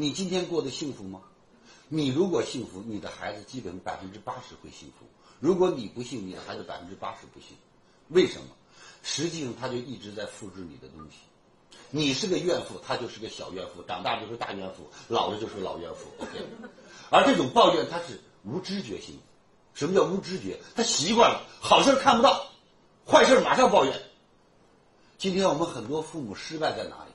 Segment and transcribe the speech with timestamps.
[0.00, 1.20] 你今天过得幸福吗？
[1.90, 5.04] 你如果幸福，你的孩子基本百分之八十会幸福；
[5.40, 7.54] 如果你不幸，你的孩子百分之八十不幸。
[8.08, 8.46] 为什么？
[9.02, 11.18] 实际上他就一直在复制你的东西。
[11.90, 16.06] 你是个怨妇，他就是个小怨妇，长大就是大怨妇，老了就是老怨妇。
[17.10, 19.18] 而这种抱怨他是无知觉性。
[19.74, 20.58] 什么叫无知觉？
[20.74, 22.46] 他习惯了，好事看不到，
[23.06, 24.00] 坏事马上抱怨。
[25.18, 27.12] 今天我们很多父母失败在哪里？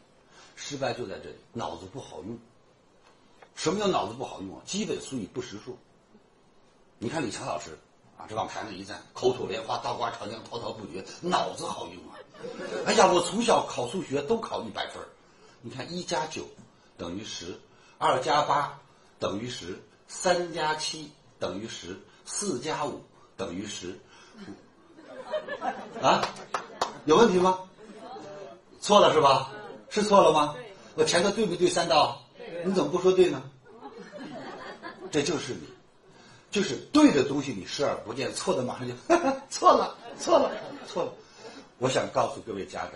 [0.55, 2.37] 失败就在这里，脑子不好用。
[3.55, 4.61] 什么叫脑子不好用啊？
[4.65, 5.77] 基本术语不识数。
[6.99, 7.77] 你看李强老师
[8.17, 12.15] 啊，这往台上一站，口吐莲花，倒挂长江，滔滔不绝，脑子好用啊！
[12.85, 15.01] 哎呀，我从小考数学都考一百分
[15.61, 16.45] 你看，一加九
[16.97, 17.59] 等于十，
[17.97, 18.79] 二加八
[19.19, 23.01] 等于十，三加七等于十，四加五
[23.35, 23.99] 等于十。
[26.01, 26.21] 啊，
[27.05, 27.59] 有问题吗？
[28.79, 29.51] 错了是吧？
[29.89, 30.55] 是错了吗？
[30.95, 32.21] 我前头对不对三道？
[32.65, 33.43] 你怎么不说对呢？
[35.11, 35.61] 这就是你，
[36.49, 38.93] 就是对的东西你视而不见，错的马上就
[39.51, 40.51] 错了，错了，
[40.91, 41.13] 错了。
[41.77, 42.93] 我想告诉各位家长，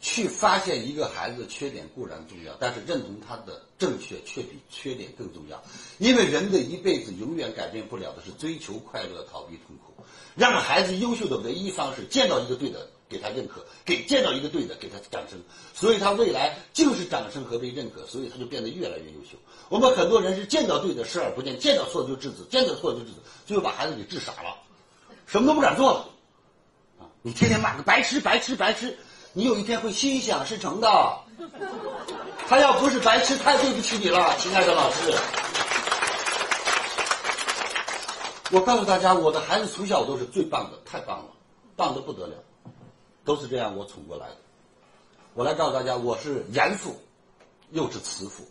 [0.00, 5.62] 去发现一个孩子的缺点固然重要，但是认同他的正确却比缺点更重要。
[5.96, 10.04] 因为人的一辈子永远改变不了的是追求快乐，逃避痛苦。
[10.36, 15.40] 让孩子优秀的唯一方式，见到一个对的给他认可，给见到一个对的给他掌声。
[15.74, 19.38] 所以他未来就是掌声和被认可，所以他就变得越来越优秀。
[19.68, 23.14] 我们很多人是见到对的视而不见，见到错就制止，见到错就制止，
[23.46, 24.56] 最后把孩子给治傻了，
[25.26, 26.08] 什么都不敢做了。
[27.00, 28.96] 啊你天天骂个白痴白痴白痴，
[29.32, 31.18] 你有一天会心想事成的。
[32.48, 35.12] 他要不是白痴，太对不起你了，亲爱的老师。
[38.50, 41.26] 我告诉大家，我的孩子从小都是最棒的，太棒了，
[41.76, 42.34] 棒的不得了，
[43.28, 44.36] 都是这样我宠过来的。
[45.34, 46.94] 我来告诉大家，我是严父，
[47.70, 48.42] 又是慈父。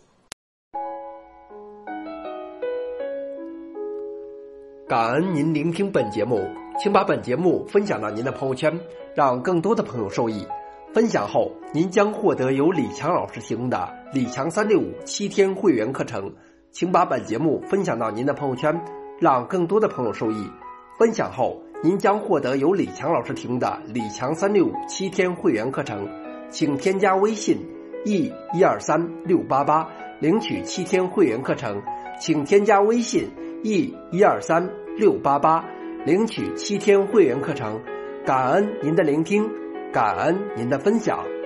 [4.86, 6.48] 感恩您聆听本节目。
[6.78, 8.80] 请把本节目分享到您的朋友圈，
[9.16, 10.46] 让更多的朋友受益。
[10.94, 16.32] 分享后，您将获得由李强老师提供的李强三六五七天会员课程。
[16.70, 18.80] 请把本节目分享到您的朋友圈，
[19.18, 20.48] 让更多的朋友受益。
[20.96, 26.08] 分享后，您将获得由李强老师提供的李强三六五七天会员课程。
[26.50, 27.58] 请添加微信
[28.04, 29.88] e 一二三六八八
[30.20, 31.82] 领取七天会员课程。
[32.20, 33.28] 请添加微信
[33.62, 35.64] e 一二三六八八。
[36.06, 37.78] 领取七天会员课程，
[38.24, 39.50] 感恩您的聆听，
[39.92, 41.37] 感恩您的分享。